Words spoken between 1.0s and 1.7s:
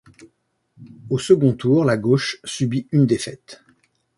Au second